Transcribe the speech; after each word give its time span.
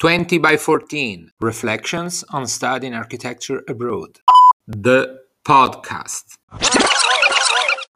20 0.00 0.38
by 0.38 0.56
14 0.56 1.30
Reflections 1.42 2.24
on 2.30 2.46
Studying 2.46 2.94
Architecture 2.94 3.62
Abroad. 3.68 4.20
The 4.66 5.18
podcast. 5.46 6.38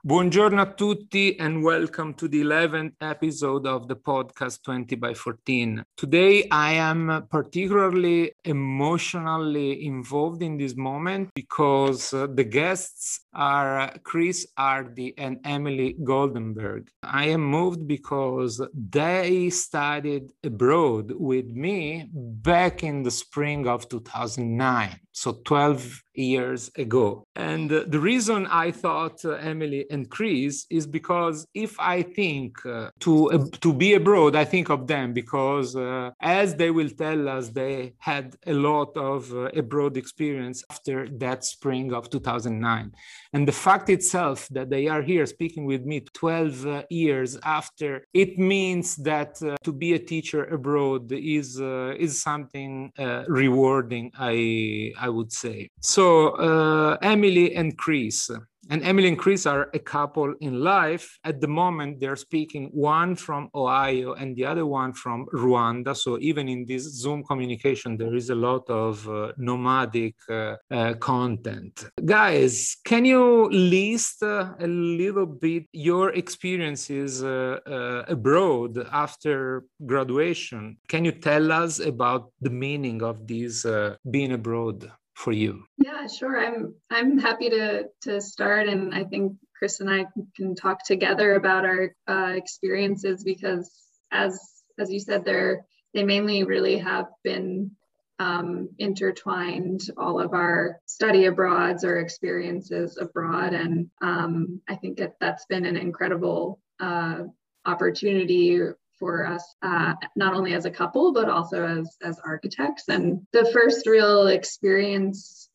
Buongiorno 0.06 0.60
a 0.60 0.66
tutti 0.66 1.34
and 1.38 1.62
welcome 1.62 2.12
to 2.12 2.28
the 2.28 2.42
11th 2.42 2.92
episode 3.00 3.66
of 3.66 3.86
the 3.86 3.96
podcast 3.96 4.60
20 4.62 4.96
by 4.96 5.14
14. 5.14 5.82
Today 5.96 6.46
I 6.50 6.74
am 6.74 7.26
particularly 7.30 8.34
emotionally 8.44 9.86
involved 9.86 10.42
in 10.42 10.58
this 10.58 10.76
moment 10.76 11.30
because 11.34 12.12
uh, 12.12 12.26
the 12.26 12.44
guests 12.44 13.20
are 13.32 13.94
Chris 14.02 14.46
Hardy 14.58 15.14
and 15.16 15.40
Emily 15.42 15.96
Goldenberg. 16.04 16.88
I 17.02 17.28
am 17.28 17.40
moved 17.40 17.88
because 17.88 18.60
they 18.74 19.48
studied 19.48 20.28
abroad 20.44 21.12
with 21.12 21.46
me 21.46 22.10
back 22.12 22.82
in 22.82 23.04
the 23.04 23.10
spring 23.10 23.66
of 23.66 23.88
2009, 23.88 25.00
so 25.12 25.40
12 25.46 26.03
years 26.14 26.70
ago. 26.76 27.26
And 27.36 27.70
uh, 27.72 27.84
the 27.86 27.98
reason 27.98 28.46
I 28.46 28.70
thought 28.70 29.24
uh, 29.24 29.32
Emily 29.32 29.86
and 29.90 30.08
Chris 30.08 30.66
is 30.70 30.86
because 30.86 31.46
if 31.54 31.78
I 31.78 32.02
think 32.02 32.64
uh, 32.66 32.90
to 33.00 33.32
uh, 33.32 33.46
to 33.60 33.72
be 33.72 33.94
abroad, 33.94 34.36
I 34.36 34.44
think 34.44 34.70
of 34.70 34.86
them 34.86 35.12
because 35.12 35.76
uh, 35.76 36.10
as 36.20 36.54
they 36.54 36.70
will 36.70 36.90
tell 36.90 37.28
us, 37.28 37.48
they 37.48 37.94
had 37.98 38.36
a 38.46 38.52
lot 38.52 38.96
of 38.96 39.32
uh, 39.32 39.50
abroad 39.62 39.96
experience 39.96 40.64
after 40.70 41.08
that 41.18 41.44
spring 41.44 41.92
of 41.92 42.10
2009. 42.10 42.92
And 43.32 43.48
the 43.48 43.52
fact 43.52 43.90
itself 43.90 44.48
that 44.50 44.70
they 44.70 44.86
are 44.86 45.02
here 45.02 45.26
speaking 45.26 45.64
with 45.64 45.84
me 45.84 46.00
12 46.00 46.84
years 46.90 47.36
after, 47.44 48.06
it 48.14 48.38
means 48.38 48.96
that 48.96 49.34
to 49.64 49.72
be 49.72 49.94
a 49.94 49.98
teacher 49.98 50.44
abroad 50.44 51.10
is 51.10 51.60
is 52.04 52.22
something 52.22 52.92
rewarding. 53.26 54.12
I 54.18 54.92
I 54.98 55.08
would 55.08 55.32
say 55.32 55.70
so. 55.80 56.03
So 56.04 56.36
uh, 56.36 56.98
Emily 57.00 57.56
and 57.56 57.78
Chris, 57.78 58.30
and 58.68 58.82
Emily 58.84 59.08
and 59.08 59.18
Chris 59.18 59.46
are 59.46 59.70
a 59.72 59.78
couple 59.78 60.34
in 60.42 60.60
life. 60.60 61.18
At 61.24 61.40
the 61.40 61.48
moment, 61.48 61.98
they're 61.98 62.22
speaking 62.28 62.68
one 62.74 63.16
from 63.16 63.48
Ohio 63.54 64.12
and 64.12 64.36
the 64.36 64.44
other 64.44 64.66
one 64.66 64.92
from 64.92 65.24
Rwanda. 65.32 65.96
So 65.96 66.18
even 66.20 66.46
in 66.46 66.66
this 66.66 66.82
Zoom 66.82 67.24
communication, 67.24 67.96
there 67.96 68.14
is 68.14 68.28
a 68.28 68.34
lot 68.34 68.68
of 68.68 69.08
uh, 69.08 69.32
nomadic 69.38 70.16
uh, 70.28 70.56
uh, 70.70 70.92
content. 71.00 71.86
Guys, 72.04 72.76
can 72.84 73.06
you 73.06 73.48
list 73.50 74.22
uh, 74.22 74.52
a 74.60 74.66
little 74.66 75.24
bit 75.24 75.64
your 75.72 76.10
experiences 76.10 77.24
uh, 77.24 77.60
uh, 77.66 78.04
abroad 78.08 78.76
after 78.92 79.64
graduation? 79.86 80.76
Can 80.86 81.06
you 81.06 81.12
tell 81.12 81.50
us 81.50 81.80
about 81.80 82.30
the 82.42 82.50
meaning 82.50 83.02
of 83.02 83.26
this 83.26 83.64
being 84.10 84.32
abroad? 84.32 84.92
For 85.14 85.32
you? 85.32 85.64
Yeah, 85.78 86.06
sure. 86.06 86.38
I'm 86.38 86.74
I'm 86.90 87.18
happy 87.18 87.50
to 87.50 87.84
to 88.02 88.20
start, 88.20 88.68
and 88.68 88.94
I 88.94 89.04
think 89.04 89.36
Chris 89.56 89.80
and 89.80 89.88
I 89.88 90.06
can 90.36 90.54
talk 90.54 90.84
together 90.84 91.34
about 91.34 91.64
our 91.64 91.94
uh, 92.06 92.32
experiences 92.34 93.24
because, 93.24 93.70
as 94.10 94.40
as 94.78 94.92
you 94.92 95.00
said, 95.00 95.24
they're 95.24 95.64
they 95.94 96.02
mainly 96.02 96.44
really 96.44 96.78
have 96.78 97.06
been 97.22 97.70
um, 98.18 98.68
intertwined 98.78 99.80
all 99.96 100.20
of 100.20 100.34
our 100.34 100.80
study 100.86 101.26
abroads 101.26 101.84
or 101.84 101.98
experiences 101.98 102.98
abroad, 103.00 103.54
and 103.54 103.90
um, 104.02 104.60
I 104.68 104.74
think 104.76 104.98
that 104.98 105.14
that's 105.20 105.46
been 105.46 105.64
an 105.64 105.76
incredible 105.76 106.60
uh, 106.80 107.22
opportunity 107.64 108.60
for 109.04 109.26
us, 109.26 109.54
uh, 109.60 109.92
not 110.16 110.32
only 110.32 110.54
as 110.54 110.64
a 110.64 110.70
couple, 110.70 111.12
but 111.12 111.28
also 111.28 111.62
as, 111.62 111.94
as 112.02 112.18
architects. 112.24 112.88
And 112.88 113.26
the 113.34 113.44
first 113.52 113.86
real 113.86 114.28
experience 114.28 115.50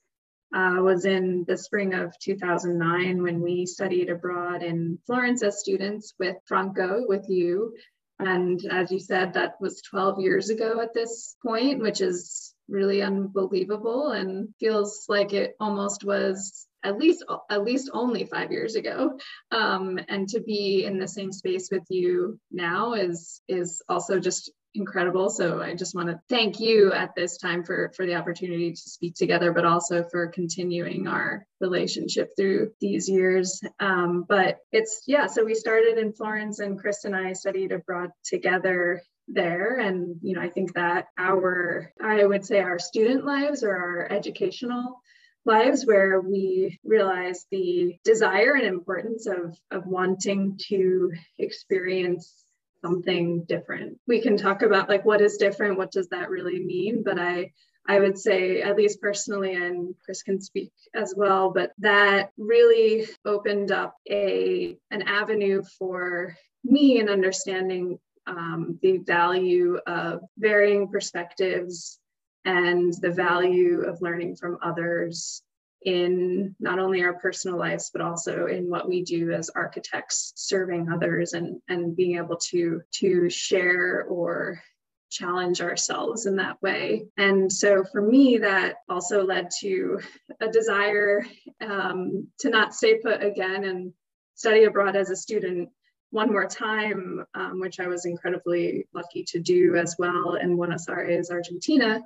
uh, 0.55 0.75
was 0.81 1.05
in 1.05 1.45
the 1.47 1.57
spring 1.57 1.95
of 1.95 2.13
2009 2.19 3.23
when 3.23 3.41
we 3.41 3.65
studied 3.65 4.11
abroad 4.11 4.61
in 4.61 4.99
Florence 5.07 5.41
as 5.41 5.59
students 5.59 6.13
with 6.19 6.35
Franco, 6.45 7.05
with 7.07 7.25
you. 7.27 7.73
And 8.19 8.63
as 8.69 8.91
you 8.91 8.99
said, 8.99 9.33
that 9.33 9.59
was 9.59 9.81
12 9.81 10.19
years 10.19 10.51
ago 10.51 10.79
at 10.79 10.93
this 10.93 11.35
point, 11.43 11.81
which 11.81 12.01
is 12.01 12.53
really 12.67 13.01
unbelievable 13.01 14.11
and 14.11 14.49
feels 14.59 15.05
like 15.09 15.33
it 15.33 15.55
almost 15.59 16.03
was 16.03 16.67
at 16.83 16.97
least 16.97 17.23
at 17.49 17.63
least 17.63 17.89
only 17.93 18.25
five 18.25 18.51
years 18.51 18.75
ago. 18.75 19.17
Um, 19.51 19.99
and 20.07 20.27
to 20.29 20.41
be 20.41 20.85
in 20.85 20.97
the 20.97 21.07
same 21.07 21.31
space 21.31 21.69
with 21.71 21.83
you 21.89 22.39
now 22.51 22.93
is 22.93 23.41
is 23.47 23.81
also 23.89 24.19
just 24.19 24.51
incredible. 24.75 25.29
So 25.29 25.61
i 25.61 25.73
just 25.73 25.95
want 25.95 26.09
to 26.09 26.19
thank 26.29 26.59
you 26.59 26.93
at 26.93 27.15
this 27.15 27.37
time 27.37 27.63
for 27.63 27.91
for 27.95 28.05
the 28.05 28.15
opportunity 28.15 28.71
to 28.71 28.77
speak 28.77 29.15
together 29.15 29.51
but 29.51 29.65
also 29.65 30.03
for 30.03 30.27
continuing 30.27 31.07
our 31.07 31.45
relationship 31.59 32.29
through 32.37 32.71
these 32.79 33.09
years. 33.09 33.61
Um, 33.79 34.25
but 34.27 34.57
it's 34.71 35.03
yeah 35.07 35.25
so 35.25 35.43
we 35.43 35.55
started 35.55 35.97
in 35.97 36.13
florence 36.13 36.59
and 36.59 36.79
chris 36.79 37.03
and 37.05 37.15
i 37.15 37.33
studied 37.33 37.71
abroad 37.71 38.11
together 38.23 39.01
there. 39.27 39.79
And 39.79 40.17
you 40.21 40.35
know 40.35 40.41
i 40.41 40.49
think 40.49 40.73
that 40.75 41.07
our 41.17 41.91
i 42.01 42.23
would 42.23 42.45
say 42.45 42.59
our 42.59 42.79
student 42.79 43.25
lives 43.25 43.63
or 43.63 43.75
our 43.75 44.07
educational 44.11 45.01
lives 45.49 45.85
where 45.85 46.21
we 46.21 46.79
realize 46.83 47.45
the 47.49 47.97
desire 48.03 48.53
and 48.53 48.65
importance 48.65 49.25
of, 49.25 49.57
of 49.71 49.87
wanting 49.87 50.59
to 50.69 51.11
experience 51.39 52.45
something 52.85 53.43
different. 53.45 53.97
We 54.07 54.21
can 54.21 54.37
talk 54.37 54.61
about 54.61 54.87
like 54.87 55.03
what 55.03 55.21
is 55.21 55.37
different, 55.37 55.77
what 55.79 55.91
does 55.91 56.09
that 56.09 56.29
really 56.29 56.63
mean? 56.63 57.03
But 57.03 57.19
I 57.19 57.51
I 57.87 57.99
would 57.99 58.19
say, 58.19 58.61
at 58.61 58.75
least 58.75 59.01
personally, 59.01 59.55
and 59.55 59.95
Chris 60.05 60.21
can 60.21 60.39
speak 60.39 60.71
as 60.93 61.15
well, 61.17 61.49
but 61.49 61.71
that 61.79 62.29
really 62.37 63.07
opened 63.25 63.71
up 63.71 63.95
a 64.07 64.77
an 64.91 65.01
avenue 65.01 65.63
for 65.79 66.37
me 66.63 66.99
in 66.99 67.09
understanding 67.09 67.97
um, 68.27 68.77
the 68.83 68.97
value 68.99 69.79
of 69.87 70.21
varying 70.37 70.89
perspectives 70.89 71.98
and 72.45 72.93
the 73.01 73.11
value 73.11 73.81
of 73.81 74.01
learning 74.01 74.35
from 74.35 74.57
others 74.61 75.43
in 75.83 76.55
not 76.59 76.77
only 76.77 77.03
our 77.03 77.13
personal 77.13 77.57
lives 77.57 77.89
but 77.93 78.01
also 78.01 78.47
in 78.47 78.69
what 78.69 78.87
we 78.87 79.01
do 79.01 79.31
as 79.31 79.49
architects 79.49 80.33
serving 80.35 80.91
others 80.91 81.33
and 81.33 81.61
and 81.69 81.95
being 81.95 82.17
able 82.17 82.35
to 82.35 82.81
to 82.91 83.29
share 83.29 84.03
or 84.03 84.61
challenge 85.09 85.61
ourselves 85.61 86.25
in 86.25 86.35
that 86.35 86.61
way. 86.61 87.07
And 87.17 87.51
so 87.51 87.83
for 87.83 88.01
me 88.01 88.37
that 88.37 88.75
also 88.87 89.25
led 89.25 89.49
to 89.59 89.99
a 90.39 90.49
desire 90.49 91.25
um, 91.61 92.27
to 92.39 92.49
not 92.49 92.73
stay 92.73 92.99
put 92.99 93.23
again 93.23 93.63
and 93.63 93.93
study 94.35 94.63
abroad 94.65 94.95
as 94.95 95.09
a 95.09 95.15
student 95.15 95.69
one 96.11 96.31
more 96.31 96.47
time, 96.47 97.25
um, 97.33 97.59
which 97.59 97.79
I 97.79 97.87
was 97.87 98.05
incredibly 98.05 98.87
lucky 98.93 99.23
to 99.29 99.39
do 99.39 99.75
as 99.75 99.95
well 99.99 100.35
in 100.35 100.55
Buenos 100.55 100.87
Aires, 100.89 101.29
Argentina, 101.31 102.01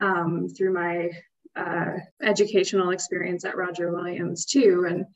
um, 0.00 0.48
through 0.48 0.72
my 0.72 1.10
uh, 1.54 1.98
educational 2.22 2.90
experience 2.90 3.44
at 3.44 3.56
Roger 3.56 3.90
Williams 3.92 4.44
too. 4.44 4.86
And 4.88 5.06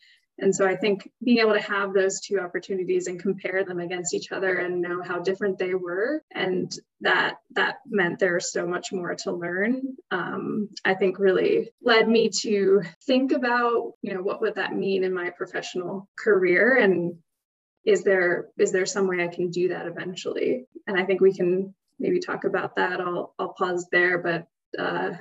and 0.42 0.56
so 0.56 0.66
I 0.66 0.74
think 0.74 1.06
being 1.22 1.40
able 1.40 1.52
to 1.52 1.60
have 1.60 1.92
those 1.92 2.20
two 2.20 2.38
opportunities 2.38 3.08
and 3.08 3.20
compare 3.20 3.62
them 3.62 3.78
against 3.78 4.14
each 4.14 4.32
other 4.32 4.56
and 4.56 4.80
know 4.80 5.02
how 5.02 5.18
different 5.18 5.58
they 5.58 5.74
were, 5.74 6.22
and 6.30 6.72
that 7.02 7.34
that 7.50 7.80
meant 7.86 8.18
there's 8.18 8.50
so 8.50 8.66
much 8.66 8.90
more 8.90 9.14
to 9.16 9.32
learn. 9.32 9.82
Um, 10.10 10.70
I 10.82 10.94
think 10.94 11.18
really 11.18 11.70
led 11.82 12.08
me 12.08 12.30
to 12.40 12.82
think 13.06 13.32
about, 13.32 13.92
you 14.00 14.14
know, 14.14 14.22
what 14.22 14.40
would 14.40 14.54
that 14.54 14.74
mean 14.74 15.04
in 15.04 15.12
my 15.12 15.28
professional 15.28 16.08
career, 16.18 16.76
and 16.76 17.18
is 17.84 18.02
there 18.02 18.48
is 18.58 18.72
there 18.72 18.86
some 18.86 19.06
way 19.06 19.24
I 19.24 19.28
can 19.28 19.50
do 19.50 19.68
that 19.68 19.86
eventually? 19.86 20.66
And 20.86 20.98
I 20.98 21.04
think 21.04 21.20
we 21.20 21.32
can 21.32 21.74
maybe 21.98 22.20
talk 22.20 22.44
about 22.44 22.76
that. 22.76 23.00
I'll 23.00 23.34
I'll 23.38 23.54
pause 23.54 23.86
there, 23.90 24.18
but 24.18 24.46
uh, 24.78 25.12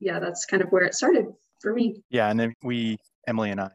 yeah, 0.00 0.18
that's 0.18 0.44
kind 0.46 0.62
of 0.62 0.70
where 0.70 0.82
it 0.82 0.94
started 0.94 1.26
for 1.60 1.72
me. 1.72 2.02
Yeah, 2.10 2.28
and 2.28 2.38
then 2.38 2.54
we, 2.62 2.98
Emily 3.26 3.50
and 3.50 3.60
I, 3.60 3.64
uh, 3.64 3.68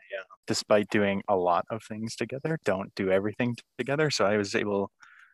despite 0.46 0.90
doing 0.90 1.24
a 1.28 1.36
lot 1.36 1.66
of 1.72 1.82
things 1.84 2.16
together, 2.16 2.60
don't 2.66 2.94
do 2.96 3.12
everything 3.12 3.56
together. 3.78 4.12
So 4.12 4.26
I 4.26 4.38
was 4.38 4.54
able, 4.54 4.92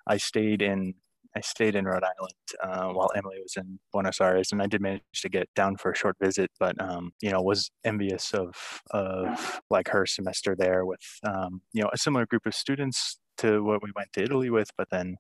I 0.07 0.17
stayed 0.17 0.61
in, 0.61 0.93
I 1.35 1.41
stayed 1.41 1.75
in 1.75 1.85
Rhode 1.85 2.03
Island 2.03 2.33
uh, 2.63 2.93
while 2.93 3.11
Emily 3.15 3.37
was 3.41 3.55
in 3.57 3.79
Buenos 3.91 4.21
Aires, 4.21 4.51
and 4.51 4.61
I 4.61 4.67
did 4.67 4.81
manage 4.81 5.01
to 5.15 5.29
get 5.29 5.47
down 5.55 5.77
for 5.77 5.91
a 5.91 5.95
short 5.95 6.15
visit. 6.21 6.51
But 6.59 6.79
um, 6.81 7.11
you 7.21 7.31
know, 7.31 7.41
was 7.41 7.71
envious 7.83 8.33
of 8.33 8.53
of 8.91 9.61
like 9.69 9.87
her 9.89 10.05
semester 10.05 10.55
there 10.55 10.85
with 10.85 11.01
um, 11.27 11.61
you 11.73 11.81
know 11.81 11.89
a 11.93 11.97
similar 11.97 12.25
group 12.25 12.45
of 12.45 12.53
students 12.53 13.19
to 13.37 13.63
what 13.63 13.81
we 13.81 13.91
went 13.95 14.13
to 14.13 14.23
Italy 14.23 14.49
with, 14.49 14.69
but 14.77 14.87
then 14.91 15.15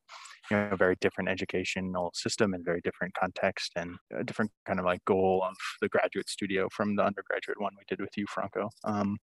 you 0.51 0.57
know, 0.57 0.69
a 0.71 0.77
very 0.77 0.95
different 1.01 1.29
educational 1.29 2.11
system 2.13 2.53
and 2.53 2.65
very 2.65 2.81
different 2.81 3.13
context 3.15 3.71
and 3.75 3.95
a 4.15 4.23
different 4.23 4.51
kind 4.65 4.79
of 4.79 4.85
like 4.85 5.03
goal 5.05 5.43
of 5.47 5.55
the 5.81 5.89
graduate 5.89 6.29
studio 6.29 6.67
from 6.71 6.95
the 6.95 7.03
undergraduate 7.03 7.59
one 7.59 7.71
we 7.77 7.83
did 7.87 8.01
with 8.01 8.15
you, 8.17 8.25
Franco. 8.27 8.69
Um, 8.83 9.17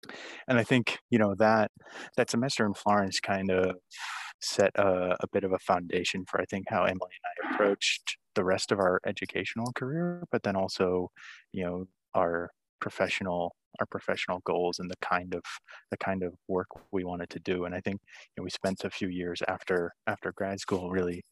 and 0.47 0.57
I 0.57 0.63
think, 0.63 0.97
you 1.09 1.19
know, 1.19 1.35
that 1.39 1.71
that 2.17 2.29
semester 2.29 2.65
in 2.65 2.73
Florence 2.73 3.19
kind 3.19 3.51
of 3.51 3.75
set 4.41 4.71
a, 4.75 5.15
a 5.19 5.27
bit 5.31 5.43
of 5.43 5.53
a 5.53 5.59
foundation 5.59 6.25
for 6.25 6.41
I 6.41 6.45
think 6.45 6.65
how 6.69 6.83
Emily 6.83 7.11
and 7.41 7.49
I 7.49 7.53
approached 7.53 8.17
the 8.35 8.43
rest 8.43 8.71
of 8.71 8.79
our 8.79 8.99
educational 9.05 9.71
career, 9.73 10.23
but 10.31 10.43
then 10.43 10.55
also, 10.55 11.11
you 11.51 11.63
know, 11.63 11.85
our 12.15 12.49
professional 12.79 13.55
our 13.79 13.85
professional 13.85 14.39
goals 14.45 14.79
and 14.79 14.89
the 14.89 14.97
kind 15.01 15.35
of 15.35 15.43
the 15.91 15.97
kind 15.97 16.23
of 16.23 16.33
work 16.47 16.67
we 16.91 17.03
wanted 17.03 17.29
to 17.29 17.39
do. 17.39 17.65
And 17.65 17.75
I 17.75 17.81
think 17.81 18.01
you 18.01 18.41
know, 18.41 18.43
we 18.43 18.49
spent 18.49 18.83
a 18.83 18.89
few 18.89 19.09
years 19.09 19.41
after 19.47 19.93
after 20.07 20.33
grad 20.35 20.59
school 20.59 20.89
really 20.89 21.23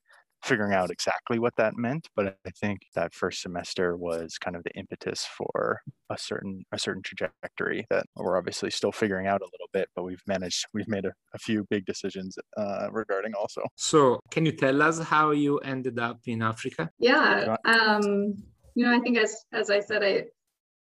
figuring 0.43 0.73
out 0.73 0.89
exactly 0.91 1.39
what 1.39 1.53
that 1.57 1.75
meant 1.75 2.07
but 2.15 2.37
i 2.45 2.49
think 2.51 2.79
that 2.95 3.13
first 3.13 3.41
semester 3.41 3.97
was 3.97 4.37
kind 4.37 4.55
of 4.55 4.63
the 4.63 4.71
impetus 4.75 5.25
for 5.25 5.81
a 6.09 6.17
certain 6.17 6.63
a 6.71 6.79
certain 6.79 7.01
trajectory 7.01 7.85
that 7.89 8.05
we're 8.15 8.37
obviously 8.37 8.69
still 8.69 8.91
figuring 8.91 9.27
out 9.27 9.41
a 9.41 9.45
little 9.45 9.69
bit 9.73 9.89
but 9.95 10.03
we've 10.03 10.21
managed 10.27 10.65
we've 10.73 10.87
made 10.87 11.05
a, 11.05 11.13
a 11.33 11.37
few 11.39 11.65
big 11.69 11.85
decisions 11.85 12.37
uh, 12.57 12.87
regarding 12.91 13.33
also. 13.33 13.61
So 13.75 14.19
can 14.31 14.45
you 14.45 14.51
tell 14.51 14.81
us 14.81 14.99
how 14.99 15.31
you 15.31 15.57
ended 15.59 15.99
up 15.99 16.19
in 16.25 16.41
africa? 16.41 16.89
Yeah 16.99 17.55
um 17.65 18.35
you 18.75 18.85
know 18.85 18.95
i 18.95 18.99
think 18.99 19.17
as 19.17 19.35
as 19.51 19.69
i 19.69 19.79
said 19.79 20.03
i 20.03 20.23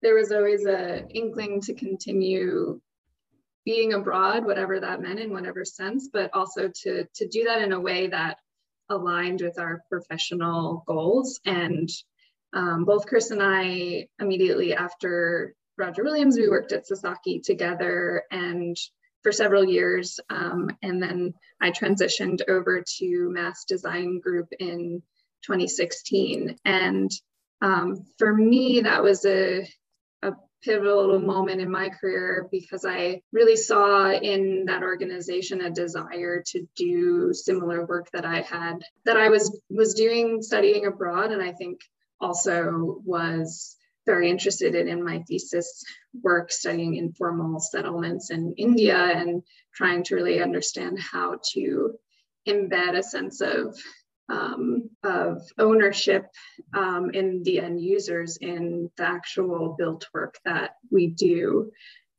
there 0.02 0.14
was 0.14 0.32
always 0.32 0.66
a 0.66 1.06
inkling 1.08 1.60
to 1.62 1.74
continue 1.74 2.80
being 3.64 3.94
abroad 3.94 4.44
whatever 4.44 4.78
that 4.80 5.00
meant 5.00 5.20
in 5.20 5.32
whatever 5.32 5.64
sense 5.64 6.10
but 6.12 6.28
also 6.34 6.68
to 6.68 7.06
to 7.14 7.26
do 7.28 7.44
that 7.44 7.62
in 7.62 7.72
a 7.72 7.80
way 7.80 8.06
that 8.08 8.36
aligned 8.94 9.40
with 9.42 9.58
our 9.58 9.82
professional 9.90 10.84
goals. 10.86 11.40
And 11.44 11.88
um, 12.52 12.84
both 12.84 13.06
Chris 13.06 13.30
and 13.30 13.42
I, 13.42 14.08
immediately 14.20 14.74
after 14.74 15.54
Roger 15.76 16.04
Williams, 16.04 16.36
we 16.36 16.48
worked 16.48 16.72
at 16.72 16.86
Sasaki 16.86 17.40
together 17.40 18.22
and 18.30 18.76
for 19.22 19.32
several 19.32 19.64
years. 19.64 20.20
Um, 20.30 20.70
and 20.82 21.02
then 21.02 21.34
I 21.60 21.70
transitioned 21.70 22.42
over 22.48 22.84
to 22.98 23.30
Mass 23.30 23.64
Design 23.64 24.20
Group 24.20 24.48
in 24.58 25.02
2016. 25.44 26.56
And 26.64 27.10
um, 27.60 28.04
for 28.18 28.32
me, 28.32 28.82
that 28.82 29.02
was 29.02 29.24
a 29.24 29.66
pivotal 30.64 31.18
moment 31.18 31.60
in 31.60 31.70
my 31.70 31.90
career 31.90 32.48
because 32.50 32.84
I 32.84 33.20
really 33.32 33.56
saw 33.56 34.10
in 34.10 34.64
that 34.66 34.82
organization 34.82 35.60
a 35.60 35.70
desire 35.70 36.42
to 36.46 36.66
do 36.76 37.32
similar 37.32 37.84
work 37.86 38.10
that 38.12 38.24
I 38.24 38.40
had 38.40 38.78
that 39.04 39.16
I 39.16 39.28
was 39.28 39.60
was 39.68 39.94
doing 39.94 40.42
studying 40.42 40.86
abroad. 40.86 41.32
And 41.32 41.42
I 41.42 41.52
think 41.52 41.80
also 42.20 43.00
was 43.04 43.76
very 44.06 44.30
interested 44.30 44.74
in 44.74 44.88
in 44.88 45.04
my 45.04 45.22
thesis 45.28 45.84
work 46.22 46.50
studying 46.50 46.96
informal 46.96 47.60
settlements 47.60 48.30
in 48.30 48.54
India 48.56 48.96
and 48.96 49.42
trying 49.74 50.02
to 50.04 50.14
really 50.14 50.42
understand 50.42 50.98
how 50.98 51.38
to 51.52 51.94
embed 52.46 52.96
a 52.96 53.02
sense 53.02 53.40
of 53.40 53.76
um, 54.28 54.90
of 55.02 55.42
ownership 55.58 56.26
um, 56.74 57.10
in 57.10 57.42
the 57.42 57.60
end 57.60 57.80
users 57.80 58.36
in 58.38 58.90
the 58.96 59.04
actual 59.04 59.74
built 59.78 60.06
work 60.14 60.38
that 60.44 60.76
we 60.90 61.08
do. 61.08 61.70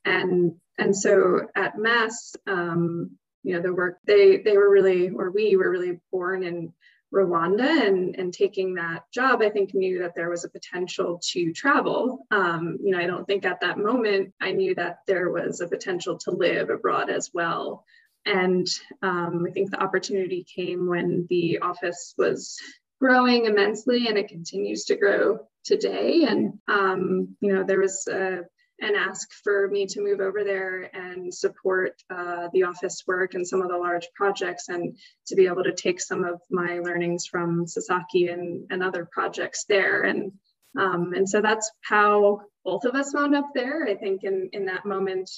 And, 0.04 0.54
and 0.78 0.96
so 0.96 1.48
at 1.54 1.78
Mass, 1.78 2.36
um, 2.46 3.12
you 3.42 3.54
know, 3.54 3.62
the 3.62 3.74
work 3.74 3.98
they, 4.06 4.38
they 4.38 4.56
were 4.56 4.70
really, 4.70 5.10
or 5.10 5.30
we 5.30 5.56
were 5.56 5.70
really 5.70 6.00
born 6.12 6.42
in 6.42 6.72
Rwanda 7.14 7.86
and, 7.86 8.16
and 8.16 8.32
taking 8.32 8.74
that 8.74 9.04
job, 9.12 9.40
I 9.40 9.50
think 9.50 9.74
knew 9.74 10.00
that 10.00 10.14
there 10.14 10.28
was 10.28 10.44
a 10.44 10.50
potential 10.50 11.20
to 11.30 11.52
travel. 11.52 12.26
Um, 12.30 12.78
you 12.82 12.92
know, 12.92 12.98
I 12.98 13.06
don't 13.06 13.24
think 13.24 13.44
at 13.44 13.60
that 13.60 13.78
moment 13.78 14.34
I 14.40 14.52
knew 14.52 14.74
that 14.74 14.98
there 15.06 15.30
was 15.30 15.60
a 15.60 15.68
potential 15.68 16.18
to 16.18 16.32
live 16.32 16.70
abroad 16.70 17.08
as 17.10 17.30
well. 17.32 17.84
And 18.26 18.66
um, 19.02 19.46
I 19.48 19.52
think 19.52 19.70
the 19.70 19.82
opportunity 19.82 20.44
came 20.44 20.88
when 20.88 21.26
the 21.30 21.60
office 21.60 22.14
was 22.18 22.58
growing 23.00 23.46
immensely 23.46 24.08
and 24.08 24.18
it 24.18 24.28
continues 24.28 24.84
to 24.86 24.96
grow 24.96 25.38
today. 25.64 26.24
And, 26.24 26.58
um, 26.68 27.36
you 27.40 27.54
know, 27.54 27.62
there 27.62 27.80
was 27.80 28.06
a, 28.08 28.40
an 28.80 28.94
ask 28.96 29.30
for 29.44 29.68
me 29.68 29.86
to 29.86 30.02
move 30.02 30.20
over 30.20 30.44
there 30.44 30.90
and 30.94 31.32
support 31.32 31.94
uh, 32.10 32.48
the 32.52 32.64
office 32.64 33.04
work 33.06 33.34
and 33.34 33.46
some 33.46 33.62
of 33.62 33.68
the 33.68 33.76
large 33.76 34.08
projects 34.14 34.68
and 34.68 34.98
to 35.28 35.36
be 35.36 35.46
able 35.46 35.64
to 35.64 35.72
take 35.72 36.00
some 36.00 36.24
of 36.24 36.40
my 36.50 36.80
learnings 36.80 37.26
from 37.26 37.66
Sasaki 37.66 38.28
and, 38.28 38.66
and 38.70 38.82
other 38.82 39.08
projects 39.10 39.64
there. 39.68 40.02
And, 40.02 40.32
um, 40.78 41.12
and 41.14 41.28
so 41.28 41.40
that's 41.40 41.70
how 41.82 42.42
both 42.64 42.84
of 42.84 42.94
us 42.94 43.14
wound 43.14 43.34
up 43.34 43.50
there. 43.54 43.86
I 43.86 43.94
think 43.94 44.24
in, 44.24 44.50
in 44.52 44.66
that 44.66 44.84
moment, 44.84 45.30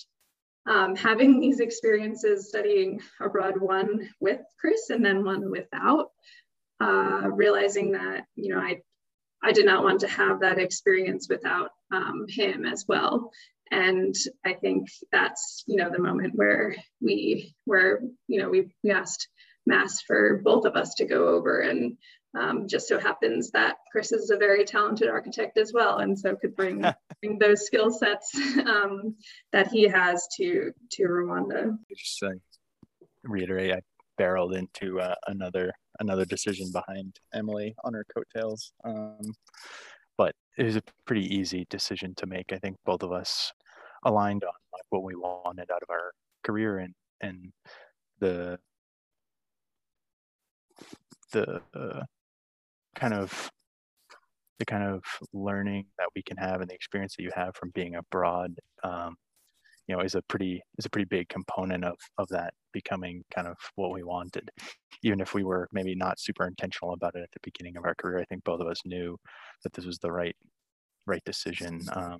um, 0.66 0.96
having 0.96 1.40
these 1.40 1.60
experiences 1.60 2.49
studying 2.49 3.00
abroad, 3.20 3.60
one 3.60 4.08
with 4.20 4.40
Chris 4.60 4.90
and 4.90 5.05
then 5.05 5.25
one 5.25 5.50
without, 5.50 6.10
uh, 6.81 7.28
realizing 7.32 7.93
that, 7.93 8.26
you 8.37 8.55
know, 8.55 8.60
I, 8.60 8.81
I 9.43 9.52
did 9.52 9.66
not 9.66 9.84
want 9.84 10.00
to 10.00 10.08
have 10.08 10.40
that 10.40 10.58
experience 10.58 11.28
without 11.28 11.70
um, 11.93 12.26
him 12.28 12.64
as 12.64 12.84
well. 12.88 13.31
And 13.70 14.14
I 14.44 14.55
think 14.55 14.88
that's, 15.12 15.62
you 15.66 15.76
know, 15.76 15.90
the 15.90 15.99
moment 15.99 16.34
where 16.34 16.75
we, 17.00 17.54
where, 17.64 18.00
you 18.26 18.40
know, 18.40 18.49
we, 18.49 18.72
we 18.82 18.90
asked 18.90 19.28
Mass 19.66 20.00
for 20.02 20.40
both 20.43 20.64
of 20.64 20.76
us 20.76 20.94
to 20.94 21.04
go 21.04 21.28
over 21.28 21.61
and 21.61 21.99
um, 22.36 22.69
just 22.69 22.88
so 22.88 22.98
happens 22.98 23.50
that 23.52 23.76
Chris 23.90 24.12
is 24.12 24.30
a 24.30 24.36
very 24.36 24.64
talented 24.64 25.08
architect 25.08 25.56
as 25.58 25.72
well, 25.72 25.98
and 25.98 26.19
so 26.19 26.36
could 26.36 26.54
bring, 26.54 26.84
bring 27.22 27.38
those 27.38 27.66
skill 27.66 27.90
sets 27.90 28.34
um, 28.66 29.14
that 29.52 29.69
he 29.69 29.84
has 29.84 30.26
to 30.36 30.72
to 30.92 31.02
Rwanda. 31.04 31.76
Just 31.96 32.22
uh, 32.22 32.30
reiterate, 33.25 33.72
I 33.72 33.80
barreled 34.16 34.54
into 34.54 35.00
uh, 35.00 35.14
another 35.26 35.72
another 36.00 36.25
decision 36.25 36.70
behind 36.72 37.16
Emily 37.34 37.75
on 37.84 37.94
her 37.94 38.04
coattails, 38.14 38.72
um, 38.84 39.20
but 40.16 40.34
it 40.56 40.64
was 40.64 40.76
a 40.76 40.82
pretty 41.06 41.34
easy 41.34 41.66
decision 41.70 42.14
to 42.16 42.26
make. 42.26 42.52
I 42.52 42.58
think 42.58 42.76
both 42.84 43.02
of 43.02 43.12
us 43.12 43.52
aligned 44.04 44.44
on 44.44 44.52
like 44.72 44.84
what 44.90 45.02
we 45.02 45.14
wanted 45.16 45.70
out 45.70 45.82
of 45.82 45.90
our 45.90 46.12
career 46.44 46.78
and 46.78 46.94
and 47.20 47.52
the 48.20 48.58
the 51.32 51.60
uh, 51.75 52.02
kind 52.98 53.14
of 53.14 53.50
the 54.58 54.64
kind 54.64 54.82
of 54.82 55.02
learning 55.32 55.86
that 55.98 56.08
we 56.16 56.22
can 56.22 56.36
have 56.36 56.60
and 56.60 56.68
the 56.68 56.74
experience 56.74 57.14
that 57.16 57.22
you 57.22 57.30
have 57.34 57.54
from 57.54 57.70
being 57.74 57.94
abroad 57.94 58.52
um, 58.82 59.14
you 59.86 59.96
know 59.96 60.02
is 60.02 60.14
a 60.14 60.22
pretty 60.22 60.60
is 60.78 60.84
a 60.84 60.90
pretty 60.90 61.06
big 61.06 61.28
component 61.28 61.84
of 61.84 61.96
of 62.18 62.28
that 62.28 62.52
becoming 62.72 63.22
kind 63.34 63.46
of 63.46 63.56
what 63.76 63.92
we 63.92 64.02
wanted. 64.02 64.50
Even 65.02 65.20
if 65.20 65.32
we 65.32 65.44
were 65.44 65.68
maybe 65.72 65.94
not 65.94 66.20
super 66.20 66.46
intentional 66.46 66.92
about 66.92 67.14
it 67.14 67.22
at 67.22 67.30
the 67.32 67.40
beginning 67.42 67.76
of 67.76 67.84
our 67.84 67.94
career 67.94 68.18
i 68.18 68.24
think 68.24 68.44
both 68.44 68.60
of 68.60 68.66
us 68.66 68.80
knew 68.84 69.16
that 69.62 69.72
this 69.72 69.86
was 69.86 69.98
the 69.98 70.12
right 70.12 70.36
right 71.06 71.22
decision 71.24 71.80
um, 71.92 72.18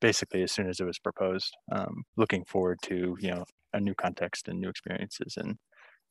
basically 0.00 0.42
as 0.42 0.52
soon 0.52 0.68
as 0.68 0.80
it 0.80 0.84
was 0.84 0.98
proposed. 0.98 1.56
Um, 1.72 2.04
looking 2.16 2.44
forward 2.44 2.78
to 2.82 3.16
you 3.20 3.30
know 3.30 3.44
a 3.72 3.80
new 3.80 3.94
context 3.94 4.48
and 4.48 4.60
new 4.60 4.68
experiences 4.68 5.34
and 5.36 5.56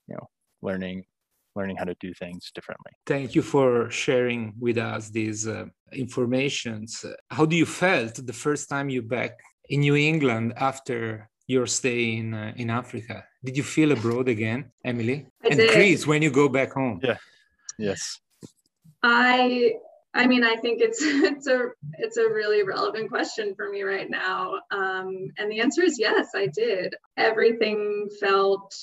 you 0.08 0.16
know 0.16 0.28
learning 0.62 1.04
learning 1.56 1.78
how 1.78 1.86
to 1.86 1.96
do 2.00 2.14
things 2.14 2.52
differently. 2.54 2.92
Thank 3.06 3.36
you 3.36 3.42
for 3.42 3.90
sharing 3.90 4.54
with 4.60 4.78
us 4.78 5.10
these 5.10 5.48
uh, 5.48 5.66
informations. 5.92 7.06
How 7.30 7.46
do 7.46 7.56
you 7.56 7.66
felt 7.66 8.16
the 8.16 8.34
first 8.34 8.70
time 8.70 8.90
you 8.90 9.02
back 9.02 9.40
in 9.70 9.82
New 9.82 9.96
England 9.96 10.54
after 10.58 11.30
your 11.48 11.68
stay 11.68 12.18
in 12.18 12.34
uh, 12.34 12.54
in 12.56 12.70
Africa? 12.70 13.26
Did 13.44 13.58
you 13.58 13.64
feel 13.64 13.92
abroad 13.92 14.28
again, 14.30 14.72
Emily? 14.84 15.28
I 15.44 15.48
and 15.50 15.60
did. 15.60 15.72
Chris, 15.72 16.08
when 16.08 16.22
you 16.22 16.32
go 16.32 16.48
back 16.50 16.74
home? 16.74 17.00
Yeah. 17.04 17.18
Yes. 17.78 18.20
I 19.02 19.74
I 20.15 20.27
mean, 20.27 20.43
I 20.43 20.55
think 20.55 20.82
it's 20.82 21.01
it's 21.01 21.48
a 21.48 21.70
it's 21.98 22.17
a 22.17 22.29
really 22.29 22.63
relevant 22.63 23.10
question 23.10 23.55
for 23.55 23.70
me 23.70 23.84
right 23.84 24.10
now, 24.10 24.55
um, 24.72 25.32
and 25.38 25.51
the 25.51 25.60
answer 25.60 25.82
is 25.82 25.98
yes. 26.00 26.29
I 26.36 26.48
did. 26.48 26.96
Everything 27.17 28.10
felt 28.20 28.75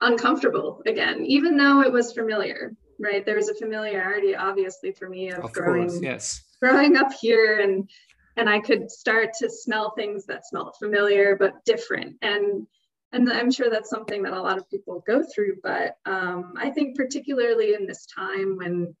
uncomfortable 0.00 0.82
again, 0.86 1.24
even 1.26 1.56
though 1.56 1.82
it 1.82 1.92
was 1.92 2.12
familiar. 2.12 2.74
Right, 3.00 3.24
there 3.24 3.36
was 3.36 3.48
a 3.48 3.54
familiarity, 3.54 4.34
obviously, 4.34 4.90
for 4.90 5.08
me 5.08 5.30
of, 5.30 5.44
Of 5.44 5.52
growing 5.52 5.88
course, 5.88 6.02
yes. 6.02 6.42
growing 6.60 6.96
up 6.96 7.12
here, 7.12 7.60
and 7.60 7.88
and 8.36 8.48
I 8.48 8.58
could 8.58 8.90
start 8.90 9.34
to 9.38 9.48
smell 9.48 9.92
things 9.92 10.26
that 10.26 10.46
smelled 10.46 10.74
familiar 10.80 11.36
but 11.36 11.64
different, 11.64 12.16
and 12.22 12.66
and 13.12 13.30
I'm 13.30 13.50
sure 13.52 13.70
that's 13.70 13.90
something 13.90 14.22
that 14.24 14.32
a 14.32 14.42
lot 14.42 14.58
of 14.58 14.68
people 14.68 15.04
go 15.06 15.22
through. 15.22 15.58
But 15.62 15.96
um, 16.06 16.54
I 16.56 16.70
think 16.70 16.96
particularly 16.96 17.74
in 17.74 17.86
this 17.86 18.06
time 18.06 18.56
when 18.56 18.96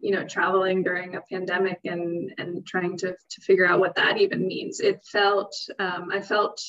you 0.00 0.10
know 0.12 0.24
traveling 0.24 0.82
during 0.82 1.14
a 1.14 1.20
pandemic 1.30 1.80
and 1.84 2.32
and 2.38 2.66
trying 2.66 2.96
to 2.96 3.08
to 3.32 3.40
figure 3.42 3.66
out 3.66 3.80
what 3.80 3.94
that 3.94 4.18
even 4.18 4.46
means 4.46 4.80
it 4.80 5.00
felt 5.04 5.54
um, 5.78 6.08
i 6.12 6.20
felt 6.20 6.60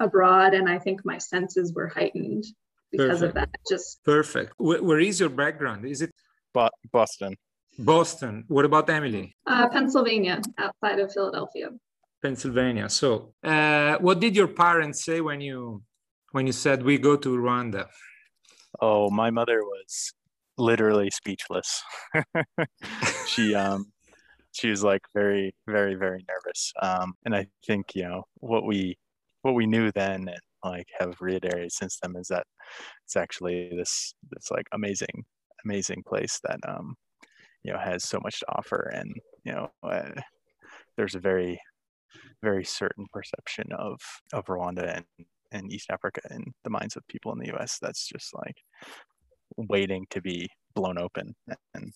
abroad 0.00 0.54
and 0.54 0.68
i 0.68 0.78
think 0.78 1.04
my 1.04 1.18
senses 1.18 1.72
were 1.74 1.88
heightened 1.88 2.44
because 2.90 3.22
of 3.22 3.34
that 3.34 3.50
just 3.68 4.04
Perfect. 4.04 4.52
Where, 4.56 4.80
where 4.80 5.00
is 5.00 5.18
your 5.18 5.28
background? 5.28 5.84
Is 5.84 6.00
it 6.00 6.12
Bo- 6.52 6.70
Boston. 6.92 7.34
Boston? 7.76 8.44
What 8.46 8.64
about 8.64 8.88
Emily? 8.88 9.34
uh, 9.46 9.68
pennsylvania 9.68 10.40
outside 10.58 10.98
of 11.00 11.12
philadelphia 11.12 11.70
Pennsylvania. 12.22 12.88
So, 12.88 13.34
uh, 13.44 13.98
what 13.98 14.18
did 14.18 14.34
your 14.34 14.48
parents 14.48 15.04
say 15.04 15.20
when 15.20 15.42
you 15.42 15.82
when 16.32 16.46
you 16.46 16.52
said 16.52 16.82
we 16.82 16.96
go 16.96 17.16
to 17.16 17.28
Rwanda? 17.36 17.84
Oh, 18.80 19.10
my 19.10 19.30
mother 19.30 19.58
was 19.62 20.14
literally 20.58 21.10
speechless. 21.10 21.82
she 23.26 23.54
um 23.54 23.86
she 24.52 24.70
was 24.70 24.84
like 24.84 25.02
very 25.14 25.54
very 25.66 25.94
very 25.94 26.24
nervous. 26.28 26.72
Um 26.82 27.14
and 27.24 27.34
I 27.34 27.46
think, 27.66 27.94
you 27.94 28.04
know, 28.04 28.24
what 28.40 28.64
we 28.64 28.96
what 29.42 29.54
we 29.54 29.66
knew 29.66 29.90
then 29.92 30.28
and 30.28 30.40
like 30.64 30.88
have 30.98 31.14
reiterated 31.20 31.72
since 31.72 31.98
then 32.02 32.16
is 32.16 32.28
that 32.28 32.46
it's 33.04 33.16
actually 33.16 33.70
this 33.76 34.14
this 34.30 34.50
like 34.50 34.66
amazing 34.72 35.24
amazing 35.64 36.02
place 36.06 36.40
that 36.44 36.58
um 36.66 36.94
you 37.62 37.72
know 37.72 37.78
has 37.78 38.04
so 38.04 38.18
much 38.22 38.40
to 38.40 38.46
offer 38.48 38.90
and 38.94 39.14
you 39.44 39.52
know 39.52 39.68
uh, 39.82 40.10
there's 40.96 41.14
a 41.14 41.20
very 41.20 41.60
very 42.42 42.64
certain 42.64 43.06
perception 43.12 43.66
of 43.72 43.98
of 44.32 44.44
Rwanda 44.46 44.96
and 44.96 45.26
and 45.52 45.72
East 45.72 45.90
Africa 45.90 46.20
in 46.30 46.44
the 46.64 46.70
minds 46.70 46.96
of 46.96 47.06
people 47.08 47.32
in 47.32 47.38
the 47.38 47.54
US 47.54 47.78
that's 47.80 48.06
just 48.06 48.34
like 48.34 48.56
waiting 49.56 50.06
to 50.10 50.20
be 50.20 50.48
blown 50.74 50.98
open 50.98 51.34
and 51.74 51.92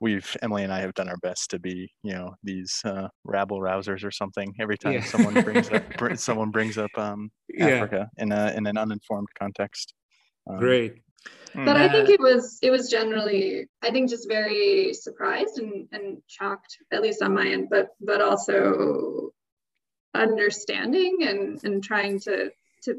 we've 0.00 0.36
Emily 0.42 0.64
and 0.64 0.72
I 0.72 0.80
have 0.80 0.94
done 0.94 1.08
our 1.08 1.16
best 1.18 1.50
to 1.50 1.58
be, 1.58 1.90
you 2.02 2.12
know, 2.12 2.34
these 2.42 2.80
uh, 2.84 3.08
rabble 3.24 3.60
rousers 3.60 4.04
or 4.04 4.10
something 4.10 4.54
every 4.60 4.78
time 4.78 4.94
yeah. 4.94 5.04
someone 5.04 5.42
brings 5.42 5.70
up 5.70 5.84
someone 6.18 6.50
brings 6.50 6.78
up 6.78 6.90
um, 6.96 7.30
Africa 7.58 8.08
yeah. 8.16 8.22
in 8.22 8.32
a 8.32 8.52
in 8.56 8.66
an 8.66 8.78
uninformed 8.78 9.28
context. 9.38 9.94
Um, 10.48 10.58
Great. 10.58 10.94
But 11.54 11.76
I 11.76 11.88
think 11.88 12.08
it 12.08 12.20
was 12.20 12.58
it 12.62 12.70
was 12.70 12.90
generally 12.90 13.66
I 13.82 13.90
think 13.90 14.08
just 14.08 14.28
very 14.28 14.92
surprised 14.94 15.58
and, 15.58 15.88
and 15.92 16.18
shocked 16.26 16.76
at 16.92 17.02
least 17.02 17.22
on 17.22 17.34
my 17.34 17.48
end, 17.48 17.68
but 17.70 17.88
but 18.00 18.20
also 18.20 19.30
understanding 20.14 21.18
and 21.22 21.62
and 21.64 21.82
trying 21.82 22.20
to 22.20 22.50
to 22.84 22.94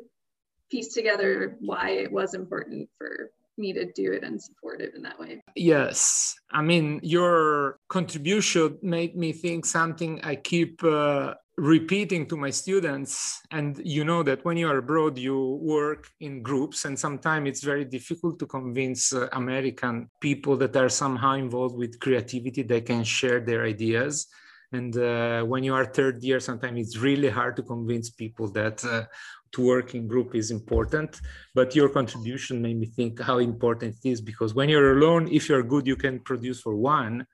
piece 0.70 0.94
together 0.94 1.58
why 1.62 1.92
it 1.92 2.12
was 2.12 2.34
important 2.34 2.90
for 2.98 3.32
me 3.60 3.74
to 3.74 3.86
do 3.92 4.14
it 4.14 4.24
and 4.24 4.42
support 4.42 4.82
it 4.82 4.96
in 4.96 5.04
that 5.04 5.20
way. 5.20 5.42
Yes. 5.56 6.36
I 6.52 6.62
mean, 6.62 7.00
your 7.04 7.80
contribution 7.90 8.78
made 8.82 9.16
me 9.16 9.34
think 9.34 9.66
something 9.66 10.20
I 10.24 10.36
keep 10.36 10.84
uh, 10.84 11.36
repeating 11.60 12.26
to 12.28 12.38
my 12.38 12.50
students. 12.50 13.42
And 13.52 13.80
you 13.84 14.06
know 14.06 14.24
that 14.24 14.44
when 14.46 14.58
you 14.58 14.68
are 14.70 14.78
abroad, 14.78 15.18
you 15.18 15.60
work 15.62 16.08
in 16.22 16.42
groups, 16.42 16.86
and 16.86 16.98
sometimes 16.98 17.50
it's 17.50 17.64
very 17.64 17.86
difficult 17.86 18.40
to 18.40 18.46
convince 18.46 19.14
uh, 19.14 19.28
American 19.34 20.10
people 20.22 20.56
that 20.58 20.76
are 20.76 20.90
somehow 20.90 21.34
involved 21.34 21.78
with 21.78 22.00
creativity, 22.00 22.64
they 22.64 22.82
can 22.82 23.04
share 23.04 23.40
their 23.40 23.66
ideas. 23.66 24.28
And 24.72 24.96
uh, 24.98 25.44
when 25.44 25.64
you 25.64 25.74
are 25.74 25.86
third 25.86 26.24
year, 26.24 26.40
sometimes 26.40 26.80
it's 26.80 26.98
really 26.98 27.30
hard 27.30 27.56
to 27.56 27.64
convince 27.64 28.10
people 28.12 28.52
that 28.52 28.86
uh, 28.86 29.06
to 29.54 29.66
work 29.66 29.96
in 29.96 30.08
group 30.08 30.36
is 30.36 30.52
important. 30.52 31.20
But 31.56 31.76
your 31.76 31.90
contribution 31.90 32.62
made 32.62 32.80
me 32.80 32.86
think 32.88 33.20
how 33.20 33.40
important 33.40 33.96
it 34.04 34.10
is 34.10 34.22
because 34.22 34.54
when 34.54 34.70
you're 34.70 34.98
alone 34.98 35.28
if 35.32 35.50
you're 35.50 35.64
good 35.64 35.88
you 35.88 35.96
can 35.96 36.20
produce 36.20 36.62
for 36.62 36.76
one. 36.76 37.26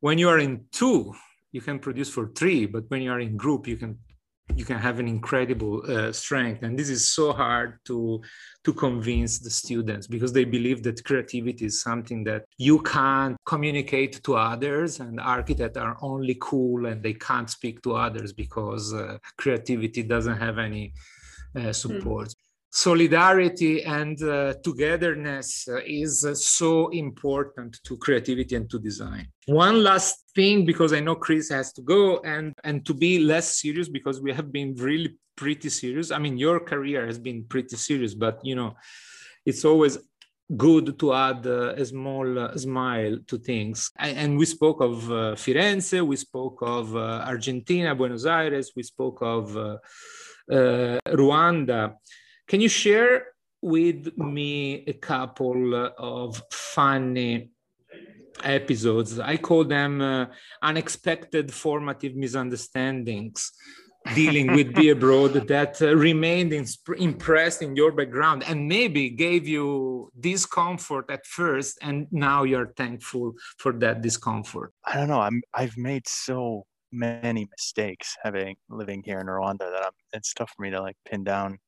When 0.00 0.18
you 0.18 0.28
are 0.28 0.38
in 0.38 0.64
two 0.72 1.14
you 1.52 1.60
can 1.60 1.78
produce 1.78 2.10
for 2.10 2.28
three. 2.28 2.66
But 2.66 2.84
when 2.88 3.02
you 3.02 3.12
are 3.12 3.20
in 3.20 3.36
group 3.36 3.66
you 3.66 3.76
can 3.76 3.98
you 4.54 4.64
can 4.64 4.78
have 4.78 4.98
an 4.98 5.08
incredible 5.08 5.82
uh, 5.90 6.12
strength 6.12 6.62
and 6.62 6.78
this 6.78 6.88
is 6.88 7.06
so 7.06 7.32
hard 7.32 7.78
to 7.84 8.20
to 8.62 8.72
convince 8.72 9.38
the 9.38 9.50
students 9.50 10.06
because 10.06 10.32
they 10.32 10.44
believe 10.44 10.82
that 10.82 11.02
creativity 11.04 11.64
is 11.64 11.80
something 11.80 12.22
that 12.24 12.44
you 12.58 12.80
can't 12.82 13.36
communicate 13.46 14.22
to 14.22 14.36
others 14.36 15.00
and 15.00 15.18
architects 15.18 15.78
are 15.78 15.96
only 16.02 16.36
cool 16.40 16.86
and 16.86 17.02
they 17.02 17.14
can't 17.14 17.50
speak 17.50 17.82
to 17.82 17.94
others 17.94 18.32
because 18.32 18.92
uh, 18.94 19.18
creativity 19.38 20.02
doesn't 20.02 20.36
have 20.36 20.58
any 20.58 20.92
uh, 21.56 21.72
support. 21.72 22.28
Mm. 22.28 22.43
Solidarity 22.76 23.84
and 23.84 24.20
uh, 24.24 24.52
togetherness 24.64 25.68
uh, 25.68 25.78
is 25.86 26.24
uh, 26.24 26.34
so 26.34 26.88
important 26.88 27.78
to 27.84 27.96
creativity 27.96 28.56
and 28.56 28.68
to 28.68 28.80
design. 28.80 29.28
One 29.46 29.84
last 29.84 30.24
thing, 30.34 30.64
because 30.64 30.92
I 30.92 30.98
know 30.98 31.14
Chris 31.14 31.50
has 31.50 31.72
to 31.74 31.82
go, 31.82 32.18
and 32.24 32.52
and 32.64 32.84
to 32.84 32.92
be 32.92 33.20
less 33.20 33.60
serious, 33.60 33.88
because 33.88 34.20
we 34.20 34.32
have 34.32 34.50
been 34.50 34.74
really 34.74 35.14
pretty 35.36 35.68
serious. 35.68 36.10
I 36.10 36.18
mean, 36.18 36.36
your 36.36 36.58
career 36.58 37.06
has 37.06 37.16
been 37.16 37.44
pretty 37.44 37.76
serious, 37.76 38.12
but 38.12 38.44
you 38.44 38.56
know, 38.56 38.74
it's 39.46 39.64
always 39.64 39.96
good 40.56 40.98
to 40.98 41.12
add 41.12 41.46
uh, 41.46 41.74
a 41.76 41.84
small 41.84 42.38
uh, 42.40 42.56
smile 42.56 43.18
to 43.28 43.38
things. 43.38 43.92
And, 44.00 44.36
we 44.36 44.46
spoke 44.46 44.80
of 44.80 44.94
Firenze, 45.38 46.04
we 46.04 46.16
spoke 46.16 46.58
of 46.62 46.96
Argentina, 46.96 47.94
Buenos 47.94 48.26
Aires, 48.26 48.72
we 48.74 48.82
spoke 48.82 49.22
of 49.22 49.56
Rwanda. 50.50 51.94
Can 52.48 52.60
you 52.60 52.68
share 52.68 53.26
with 53.62 54.16
me 54.18 54.84
a 54.86 54.92
couple 54.92 55.74
of 55.98 56.42
funny 56.50 57.50
episodes? 58.42 59.18
I 59.18 59.36
call 59.38 59.64
them 59.64 60.00
uh, 60.00 60.26
unexpected 60.62 61.52
formative 61.52 62.14
misunderstandings 62.14 63.52
dealing 64.14 64.52
with 64.52 64.74
be 64.80 64.90
abroad 64.90 65.32
that 65.48 65.80
uh, 65.80 65.96
remained 65.96 66.52
impressed 66.98 67.62
in 67.62 67.74
your 67.74 67.90
background 67.90 68.44
and 68.46 68.68
maybe 68.68 69.08
gave 69.08 69.48
you 69.48 70.10
discomfort 70.20 71.06
at 71.08 71.24
first 71.24 71.78
and 71.80 72.06
now 72.10 72.42
you're 72.42 72.74
thankful 72.76 73.32
for 73.58 73.72
that 73.72 74.02
discomfort 74.02 74.72
i 74.84 74.94
don't 74.94 75.08
know 75.08 75.20
i'm 75.20 75.40
i've 75.54 75.76
made 75.78 76.06
so 76.06 76.66
many 76.94 77.46
mistakes 77.50 78.16
having 78.22 78.56
living 78.68 79.02
here 79.04 79.18
in 79.20 79.26
Rwanda 79.26 79.58
that 79.58 79.84
I'm, 79.84 79.92
it's 80.12 80.32
tough 80.32 80.52
for 80.56 80.62
me 80.62 80.70
to 80.70 80.80
like 80.80 80.96
pin 81.04 81.24
down 81.24 81.58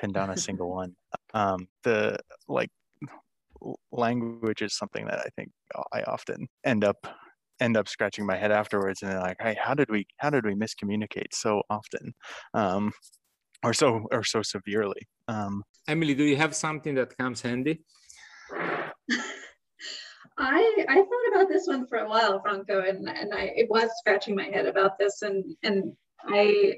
pin 0.00 0.12
down 0.12 0.30
a 0.30 0.36
single 0.36 0.70
one. 0.70 0.94
Um, 1.34 1.68
the 1.84 2.18
like 2.48 2.70
language 3.92 4.62
is 4.62 4.76
something 4.76 5.06
that 5.06 5.20
I 5.20 5.28
think 5.36 5.50
I 5.92 6.02
often 6.02 6.48
end 6.64 6.84
up 6.84 7.06
end 7.60 7.76
up 7.76 7.88
scratching 7.88 8.26
my 8.26 8.36
head 8.36 8.50
afterwards 8.50 9.02
and 9.02 9.12
they're 9.12 9.20
like, 9.20 9.36
hey, 9.40 9.56
how 9.60 9.74
did 9.74 9.88
we 9.90 10.06
how 10.18 10.30
did 10.30 10.44
we 10.44 10.54
miscommunicate 10.54 11.32
so 11.32 11.62
often? 11.70 12.12
Um, 12.54 12.92
or 13.64 13.72
so 13.72 14.06
or 14.10 14.24
so 14.24 14.42
severely. 14.42 15.06
Um, 15.28 15.62
Emily, 15.88 16.14
do 16.14 16.24
you 16.24 16.36
have 16.36 16.54
something 16.54 16.94
that 16.96 17.16
comes 17.16 17.40
handy? 17.42 17.84
I 20.38 20.86
I 20.88 20.96
thought 20.96 21.28
about 21.32 21.48
this 21.48 21.66
one 21.66 21.86
for 21.86 21.98
a 21.98 22.08
while, 22.08 22.40
Franco, 22.40 22.80
and 22.80 23.08
and 23.08 23.32
I 23.34 23.52
it 23.54 23.68
was 23.70 23.90
scratching 23.98 24.34
my 24.34 24.44
head 24.44 24.66
about 24.66 24.98
this, 24.98 25.22
and 25.22 25.44
and 25.62 25.92
I 26.28 26.76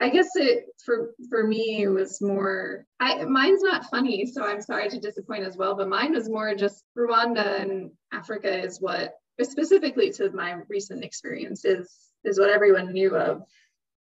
I 0.00 0.10
guess 0.10 0.28
it 0.36 0.66
for 0.84 1.14
for 1.28 1.46
me 1.46 1.82
it 1.82 1.88
was 1.88 2.22
more 2.22 2.86
I 3.00 3.24
mine's 3.24 3.62
not 3.62 3.90
funny, 3.90 4.26
so 4.26 4.44
I'm 4.44 4.62
sorry 4.62 4.88
to 4.90 5.00
disappoint 5.00 5.44
as 5.44 5.56
well, 5.56 5.74
but 5.74 5.88
mine 5.88 6.12
was 6.12 6.28
more 6.28 6.54
just 6.54 6.84
Rwanda 6.96 7.60
and 7.60 7.90
Africa 8.12 8.64
is 8.64 8.80
what 8.80 9.14
specifically 9.42 10.10
to 10.12 10.30
my 10.30 10.56
recent 10.68 11.04
experience 11.04 11.64
is 11.64 11.88
is 12.24 12.38
what 12.38 12.50
everyone 12.50 12.92
knew 12.92 13.16
of 13.16 13.42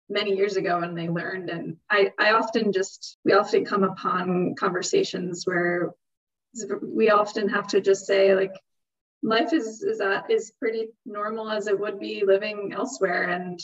many 0.08 0.36
years 0.36 0.56
ago 0.56 0.80
and 0.80 0.96
they 0.96 1.08
learned. 1.08 1.50
And 1.50 1.76
I, 1.90 2.12
I 2.18 2.32
often 2.32 2.72
just 2.72 3.18
we 3.24 3.32
often 3.32 3.64
come 3.64 3.84
upon 3.84 4.54
conversations 4.54 5.44
where 5.46 5.92
we 6.82 7.10
often 7.10 7.48
have 7.48 7.66
to 7.68 7.80
just 7.80 8.06
say 8.06 8.34
like 8.34 8.54
life 9.22 9.52
is 9.52 9.82
is 9.82 9.98
that 9.98 10.30
is 10.30 10.52
pretty 10.58 10.88
normal 11.04 11.50
as 11.50 11.66
it 11.66 11.78
would 11.78 11.98
be 11.98 12.24
living 12.26 12.72
elsewhere. 12.74 13.24
And 13.24 13.60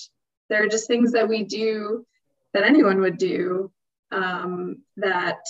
there 0.49 0.63
are 0.63 0.69
just 0.69 0.89
things 0.89 1.13
that 1.13 1.29
we 1.29 1.45
do 1.45 2.07
that 2.55 2.65
anyone 2.65 3.01
would 3.01 3.19
do 3.19 3.71
um, 4.11 4.83
that 4.97 5.41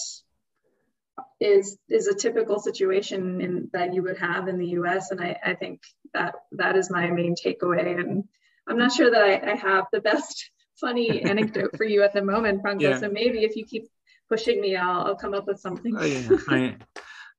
is 1.40 1.78
is 1.88 2.06
a 2.06 2.14
typical 2.14 2.58
situation 2.58 3.40
in, 3.40 3.70
that 3.72 3.94
you 3.94 4.02
would 4.02 4.18
have 4.18 4.48
in 4.48 4.58
the 4.58 4.68
US 4.80 5.10
and 5.10 5.20
I, 5.20 5.38
I 5.44 5.54
think 5.54 5.80
that 6.14 6.34
that 6.52 6.76
is 6.76 6.90
my 6.90 7.08
main 7.10 7.34
takeaway 7.34 7.98
and 7.98 8.24
I'm 8.68 8.78
not 8.78 8.92
sure 8.92 9.10
that 9.10 9.22
I, 9.22 9.52
I 9.52 9.54
have 9.56 9.86
the 9.92 10.00
best 10.00 10.50
funny 10.80 11.22
anecdote 11.22 11.76
for 11.76 11.84
you 11.84 12.02
at 12.02 12.12
the 12.12 12.22
moment 12.22 12.62
Franco 12.62 12.88
yeah. 12.88 12.98
so 12.98 13.08
maybe 13.08 13.44
if 13.44 13.56
you 13.56 13.64
keep 13.64 13.88
pushing 14.28 14.60
me 14.60 14.76
I'll, 14.76 15.06
I'll 15.06 15.16
come 15.16 15.34
up 15.34 15.46
with 15.46 15.60
something 15.60 15.94
oh, 15.96 16.04
yeah. 16.04 16.28
I, 16.48 16.76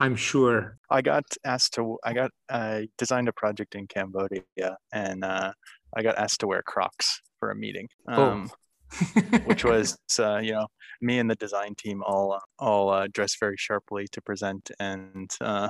I'm 0.02 0.16
sure. 0.16 0.78
I 0.90 1.02
got 1.02 1.26
asked 1.44 1.74
to. 1.74 1.98
I 2.06 2.14
got. 2.14 2.32
I 2.50 2.88
designed 2.98 3.28
a 3.28 3.34
project 3.34 3.76
in 3.76 3.86
Cambodia, 3.86 4.44
and 4.94 5.26
uh, 5.26 5.52
I 5.94 6.04
got 6.04 6.18
asked 6.18 6.40
to 6.40 6.48
wear 6.48 6.62
Crocs 6.66 7.22
for 7.40 7.52
a 7.52 7.56
meeting. 7.56 7.90
Oh. 8.08 8.24
Um, 8.24 8.50
oh. 8.50 8.56
Which 9.46 9.64
was, 9.64 9.98
uh, 10.20 10.38
you 10.38 10.52
know, 10.54 10.68
me 11.02 11.20
and 11.20 11.30
the 11.30 11.36
design 11.36 11.76
team 11.76 12.04
all 12.04 12.40
all 12.58 12.90
uh, 12.90 13.08
dressed 13.12 13.40
very 13.40 13.56
sharply 13.58 14.08
to 14.12 14.22
present, 14.22 14.72
and 14.80 15.32
uh, 15.42 15.70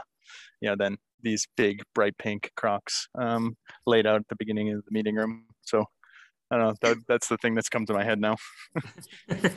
you 0.61 0.69
know, 0.69 0.75
then 0.77 0.97
these 1.21 1.47
big 1.57 1.81
bright 1.93 2.17
pink 2.17 2.51
Crocs 2.55 3.07
um, 3.15 3.57
laid 3.85 4.07
out 4.07 4.21
at 4.21 4.27
the 4.29 4.35
beginning 4.38 4.71
of 4.71 4.83
the 4.85 4.91
meeting 4.91 5.15
room. 5.15 5.45
So 5.61 5.85
I 6.51 6.57
don't 6.57 6.65
know. 6.65 6.75
That, 6.81 6.97
that's 7.07 7.27
the 7.27 7.38
thing 7.38 7.53
that's 7.53 7.69
come 7.69 7.85
to 7.85 7.93
my 7.93 8.03
head 8.03 8.19
now. 8.19 8.35
uh, 9.29 9.53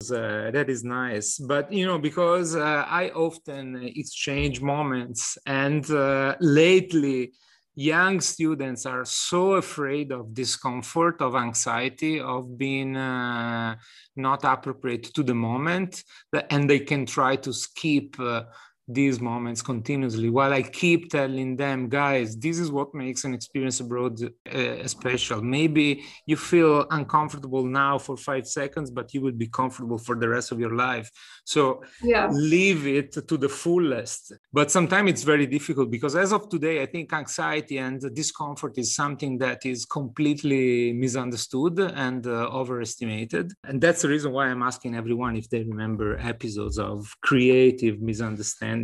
that 0.00 0.66
is 0.68 0.82
nice. 0.82 1.38
But, 1.38 1.72
you 1.72 1.86
know, 1.86 1.98
because 1.98 2.56
uh, 2.56 2.84
I 2.88 3.10
often 3.10 3.92
exchange 3.94 4.60
moments 4.60 5.38
and 5.46 5.88
uh, 5.90 6.34
lately 6.40 7.32
young 7.76 8.20
students 8.20 8.86
are 8.86 9.04
so 9.04 9.52
afraid 9.52 10.10
of 10.10 10.32
discomfort, 10.32 11.20
of 11.20 11.36
anxiety, 11.36 12.18
of 12.18 12.56
being 12.56 12.96
uh, 12.96 13.76
not 14.16 14.44
appropriate 14.44 15.04
to 15.14 15.22
the 15.22 15.34
moment, 15.34 16.02
and 16.50 16.68
they 16.68 16.80
can 16.80 17.04
try 17.06 17.36
to 17.36 17.52
skip. 17.52 18.18
Uh, 18.18 18.44
these 18.88 19.20
moments 19.20 19.62
continuously 19.62 20.30
while 20.30 20.52
i 20.52 20.62
keep 20.62 21.10
telling 21.10 21.56
them 21.56 21.88
guys 21.88 22.36
this 22.36 22.58
is 22.58 22.70
what 22.70 22.94
makes 22.94 23.24
an 23.24 23.34
experience 23.34 23.80
abroad 23.80 24.14
uh, 24.52 24.86
special. 24.86 25.42
Maybe 25.42 26.04
you 26.26 26.36
feel 26.36 26.86
uncomfortable 26.90 27.64
now 27.64 27.98
for 27.98 28.16
five 28.16 28.46
seconds 28.46 28.90
but 28.90 29.12
you 29.14 29.20
will 29.24 29.38
be 29.44 29.48
comfortable 29.48 29.98
for 29.98 30.14
the 30.22 30.28
rest 30.28 30.52
of 30.52 30.58
your 30.60 30.74
life. 30.74 31.10
So 31.44 31.82
yeah. 32.02 32.28
leave 32.30 32.86
it 32.86 33.12
to 33.28 33.36
the 33.36 33.48
fullest. 33.48 34.32
But 34.52 34.70
sometimes 34.70 35.10
it's 35.10 35.22
very 35.22 35.46
difficult 35.46 35.90
because 35.90 36.14
as 36.16 36.32
of 36.32 36.48
today 36.48 36.82
i 36.82 36.86
think 36.86 37.12
anxiety 37.12 37.78
and 37.78 37.98
discomfort 38.14 38.74
is 38.78 38.94
something 38.94 39.38
that 39.38 39.60
is 39.66 39.84
completely 39.84 40.92
misunderstood 40.92 41.78
and 42.06 42.26
uh, 42.26 42.48
overestimated. 42.60 43.52
And 43.64 43.80
that's 43.80 44.02
the 44.02 44.08
reason 44.08 44.32
why 44.32 44.46
i'm 44.48 44.62
asking 44.62 44.94
everyone 44.94 45.36
if 45.36 45.48
they 45.50 45.62
remember 45.62 46.08
episodes 46.18 46.78
of 46.78 46.98
creative 47.22 48.00
misunderstanding 48.00 48.75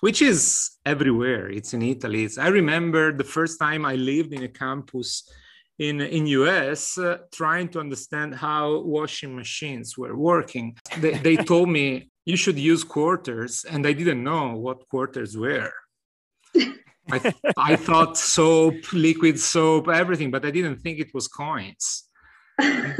which 0.00 0.22
is 0.22 0.70
everywhere. 0.84 1.50
It's 1.50 1.74
in 1.74 1.82
Italy. 1.82 2.24
It's, 2.24 2.38
I 2.38 2.48
remember 2.48 3.12
the 3.12 3.24
first 3.24 3.58
time 3.58 3.84
I 3.84 3.94
lived 3.94 4.32
in 4.32 4.42
a 4.42 4.48
campus 4.48 5.28
in 5.78 6.00
in 6.00 6.26
US 6.26 6.98
uh, 6.98 7.18
trying 7.32 7.68
to 7.68 7.80
understand 7.80 8.34
how 8.34 8.80
washing 8.80 9.36
machines 9.36 9.98
were 9.98 10.16
working. 10.16 10.76
They, 11.02 11.14
they 11.18 11.36
told 11.52 11.68
me 11.68 12.10
you 12.24 12.36
should 12.36 12.58
use 12.58 12.82
quarters, 12.82 13.64
and 13.64 13.86
I 13.86 13.92
didn't 13.92 14.22
know 14.22 14.56
what 14.56 14.88
quarters 14.88 15.36
were. 15.36 15.72
I, 17.10 17.34
I 17.56 17.76
thought 17.76 18.18
soap, 18.18 18.92
liquid 18.92 19.38
soap, 19.38 19.88
everything, 19.88 20.30
but 20.30 20.44
I 20.44 20.50
didn't 20.50 20.76
think 20.76 20.98
it 20.98 21.14
was 21.14 21.28
coins. 21.28 22.04
and, 22.58 22.94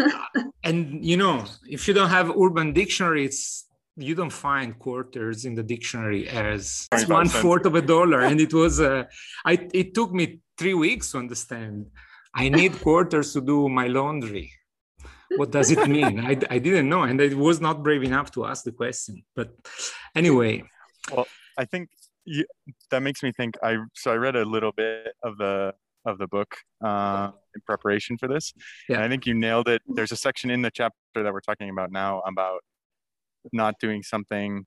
and 0.63 1.05
you 1.05 1.17
know, 1.17 1.45
if 1.69 1.89
you 1.89 1.95
don't 1.95 2.11
have 2.11 2.31
Urban 2.31 2.73
Dictionary, 2.73 3.25
it's 3.25 3.66
you 3.97 4.15
don't 4.15 4.31
find 4.31 4.79
quarters 4.79 5.45
in 5.45 5.55
the 5.55 5.63
dictionary 5.63 6.29
as 6.29 6.87
one 7.07 7.29
fourth 7.29 7.65
of 7.65 7.75
a 7.75 7.83
dollar. 7.83 8.21
And 8.21 8.41
it 8.41 8.53
was 8.53 8.81
uh, 8.81 9.05
I, 9.45 9.69
it 9.73 9.95
took 9.95 10.13
me 10.13 10.41
three 10.59 10.75
weeks 10.75 11.13
to 11.13 11.19
understand. 11.19 11.87
I 12.35 12.49
need 12.51 12.81
quarters 12.81 13.33
to 13.33 13.41
do 13.41 13.69
my 13.69 13.87
laundry. 13.87 14.53
What 15.37 15.51
does 15.51 15.71
it 15.71 15.89
mean? 15.89 16.21
I, 16.21 16.39
I 16.51 16.59
didn't 16.59 16.89
know. 16.89 17.03
And 17.03 17.21
i 17.21 17.29
was 17.35 17.61
not 17.61 17.83
brave 17.83 18.03
enough 18.03 18.31
to 18.33 18.45
ask 18.45 18.65
the 18.65 18.73
question. 18.73 19.23
But 19.35 19.55
anyway. 20.15 20.65
Well 21.13 21.27
i 21.59 21.65
think 21.65 21.89
you, 22.25 22.45
that 22.91 23.01
makes 23.01 23.23
me 23.23 23.33
think 23.33 23.55
i 23.63 23.79
so 23.95 24.11
i 24.11 24.15
read 24.17 24.37
a 24.37 24.45
little 24.45 24.73
bit 24.73 25.15
of 25.23 25.39
the 25.39 25.73
of 26.05 26.19
the 26.19 26.29
book 26.29 26.55
uh, 26.85 27.31
in 27.55 27.61
preparation 27.67 28.17
for 28.17 28.29
this. 28.29 28.53
Yeah. 28.89 28.97
and 28.97 29.05
i 29.05 29.09
think 29.09 29.27
you 29.27 29.35
nailed 29.35 29.69
it. 29.69 29.83
There's 29.87 30.13
a 30.13 30.17
section 30.17 30.51
in 30.51 30.63
the 30.63 30.71
chapter 30.71 31.23
that 31.23 31.33
we're 31.33 31.41
talking 31.41 31.71
about 31.71 31.91
now 31.91 32.21
about 32.21 32.61
not 33.53 33.75
doing 33.81 34.03
something 34.03 34.65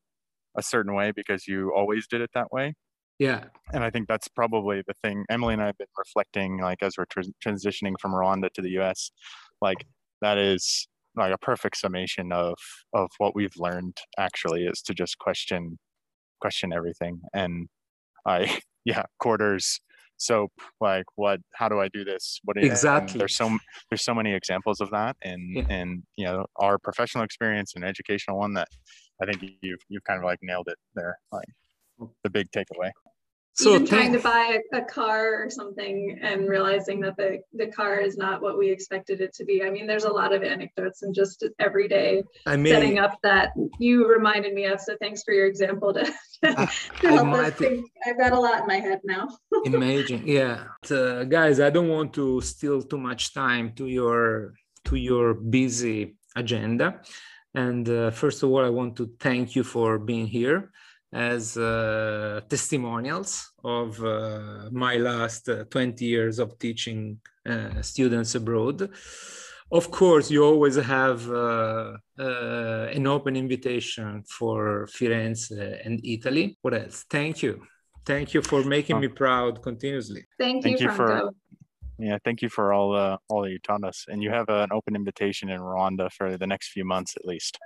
a 0.58 0.64
certain 0.64 0.94
way 0.96 1.12
because 1.16 1.48
you 1.48 1.72
always 1.76 2.08
did 2.08 2.22
it 2.22 2.30
that 2.34 2.52
way. 2.52 2.74
Yeah. 3.20 3.46
And 3.74 3.84
I 3.84 3.90
think 3.90 4.08
that's 4.08 4.28
probably 4.30 4.82
the 4.88 4.94
thing. 5.04 5.26
Emily 5.30 5.54
and 5.54 5.62
I 5.62 5.68
have 5.68 5.78
been 5.78 5.88
reflecting, 5.98 6.60
like, 6.62 6.82
as 6.82 6.94
we're 6.98 7.06
tr- 7.06 7.30
transitioning 7.46 7.94
from 8.00 8.14
Rwanda 8.14 8.50
to 8.54 8.62
the 8.62 8.80
US, 8.80 9.12
like, 9.62 9.86
that 10.22 10.38
is 10.38 10.88
like 11.16 11.34
a 11.34 11.38
perfect 11.38 11.78
summation 11.78 12.32
of 12.32 12.56
of 12.94 13.10
what 13.18 13.36
we've 13.36 13.56
learned 13.58 13.98
actually 14.18 14.66
is 14.66 14.82
to 14.82 14.94
just 14.94 15.18
question 15.20 15.78
question 16.42 16.72
everything 16.74 17.20
and 17.34 17.68
i 18.26 18.60
yeah 18.86 19.04
quarters 19.20 19.80
soap 20.20 20.52
like 20.82 21.06
what 21.16 21.40
how 21.56 21.70
do 21.70 21.80
i 21.80 21.88
do 21.88 22.04
this? 22.04 22.40
What 22.44 22.58
exactly. 22.58 23.18
there's 23.18 23.36
so 23.36 23.58
there's 23.90 24.04
so 24.04 24.14
many 24.14 24.34
examples 24.34 24.82
of 24.82 24.92
that 24.92 25.16
and 25.24 25.56
yeah. 25.56 25.64
and 25.70 26.04
you 26.18 26.26
know 26.26 26.46
our 26.58 26.78
professional 26.78 27.24
experience 27.24 27.74
and 27.76 27.84
educational 27.84 28.38
one 28.38 28.54
that 28.54 28.68
i 29.22 29.26
think 29.26 29.54
you've 29.62 29.80
you've 29.88 30.04
kind 30.04 30.20
of 30.20 30.26
like 30.26 30.40
nailed 30.42 30.68
it 30.68 30.78
there 30.96 31.18
like 31.32 31.48
the 32.24 32.30
big 32.30 32.48
takeaway 32.52 32.92
so 33.60 33.76
even 33.76 33.86
trying 33.86 34.14
to 34.14 34.20
buy 34.20 34.60
a, 34.74 34.78
a, 34.78 34.86
car 34.86 35.44
or 35.44 35.50
something 35.50 36.18
and 36.22 36.48
realizing 36.48 37.02
that 37.02 37.18
the, 37.18 37.40
the 37.54 37.68
car 37.68 38.00
is 38.00 38.16
not 38.18 38.42
what 38.42 38.58
we 38.58 38.70
expected 38.70 39.20
it 39.20 39.34
to 39.34 39.44
be. 39.44 39.64
I 39.64 39.70
mean, 39.70 39.86
there's 39.86 40.06
a 40.06 40.12
lot 40.12 40.34
of 40.34 40.44
anecdotes 40.44 41.02
and 41.04 41.14
just 41.14 41.44
every 41.60 41.88
day 41.88 42.24
I 42.46 42.56
mean, 42.56 42.74
setting 42.74 43.00
up 43.00 43.20
that 43.24 43.52
you 43.78 44.08
reminded 44.08 44.54
me 44.54 44.66
of. 44.66 44.80
So 44.80 44.96
thanks 45.02 45.24
for 45.24 45.34
your 45.34 45.48
example 45.48 45.94
to, 45.94 46.06
to 46.44 46.70
help 47.02 47.28
us 47.28 47.54
think. 47.56 47.86
I've 48.06 48.18
got 48.18 48.32
a 48.32 48.40
lot 48.40 48.62
in 48.62 48.68
my 48.68 48.80
head 48.80 49.02
now. 49.04 49.28
Imagine, 49.66 50.24
yeah. 50.26 50.64
Uh, 50.90 51.26
guys, 51.26 51.60
I 51.60 51.70
don't 51.70 51.90
want 51.90 52.14
to 52.14 52.40
steal 52.42 52.82
too 52.82 52.98
much 52.98 53.34
time 53.34 53.74
to 53.76 53.88
your 53.88 54.54
to 54.86 54.96
your 54.96 55.34
busy 55.34 56.16
agenda. 56.36 57.02
And 57.54 57.90
uh, 57.90 58.12
first 58.12 58.42
of 58.42 58.50
all, 58.50 58.64
I 58.64 58.70
want 58.70 58.96
to 58.98 59.12
thank 59.20 59.56
you 59.56 59.64
for 59.64 60.00
being 60.00 60.28
here 60.28 60.72
as 61.12 61.58
uh, 61.58 62.42
testimonials 62.50 63.52
of 63.64 64.04
uh, 64.04 64.70
my 64.72 64.96
last 64.98 65.50
uh, 65.50 65.64
20 65.66 66.06
years 66.06 66.40
of 66.40 66.58
teaching 66.60 67.20
uh, 67.48 67.82
students 67.82 68.36
abroad. 68.36 68.90
Of 69.72 69.92
course, 69.92 70.32
you 70.32 70.44
always 70.44 70.76
have 70.76 71.30
uh, 71.30 71.94
uh, 72.20 72.88
an 72.92 73.06
open 73.06 73.36
invitation 73.36 74.24
for 74.24 74.88
Firenze 74.88 75.52
and 75.86 76.00
Italy. 76.04 76.58
What 76.62 76.74
else? 76.74 77.06
Thank 77.10 77.44
you. 77.44 77.62
Thank 78.06 78.34
you 78.34 78.42
for 78.42 78.64
making 78.64 78.96
oh. 78.96 79.00
me 79.00 79.08
proud 79.08 79.62
continuously. 79.62 80.26
Thank 80.40 80.58
you, 80.58 80.62
thank 80.64 80.82
you 80.82 80.92
for 80.92 81.32
yeah, 82.00 82.18
thank 82.24 82.42
you 82.42 82.48
for 82.48 82.72
all 82.72 82.96
uh, 82.96 83.18
all 83.28 83.44
that 83.44 83.52
you 83.52 83.60
taught 83.60 83.84
us. 83.84 84.06
And 84.08 84.24
you 84.24 84.30
have 84.30 84.48
an 84.48 84.70
open 84.72 84.96
invitation 84.96 85.50
in 85.50 85.60
Rwanda 85.60 86.10
for 86.12 86.38
the 86.38 86.48
next 86.48 86.70
few 86.70 86.86
months 86.86 87.16
at 87.18 87.26
least. 87.26 87.60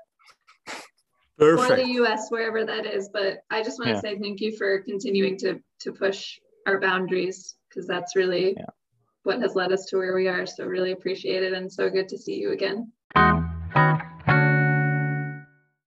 Perfect. 1.43 1.71
or 1.71 1.75
the 1.83 1.91
US, 2.03 2.29
wherever 2.29 2.65
that 2.65 2.85
is. 2.85 3.09
But 3.11 3.39
I 3.49 3.63
just 3.63 3.79
want 3.79 3.89
to 3.89 3.95
yeah. 3.95 4.01
say 4.01 4.19
thank 4.19 4.41
you 4.41 4.55
for 4.57 4.81
continuing 4.81 5.37
to 5.39 5.59
to 5.81 5.91
push 5.91 6.39
our 6.65 6.79
boundaries 6.79 7.55
because 7.69 7.87
that's 7.87 8.15
really 8.15 8.53
yeah. 8.57 8.65
what 9.23 9.41
has 9.41 9.55
led 9.55 9.71
us 9.71 9.85
to 9.85 9.97
where 9.97 10.15
we 10.15 10.27
are. 10.27 10.45
So 10.45 10.65
really 10.65 10.91
appreciate 10.91 11.43
it 11.43 11.53
and 11.53 11.71
so 11.71 11.89
good 11.89 12.09
to 12.09 12.17
see 12.17 12.35
you 12.35 12.51
again. 12.51 12.91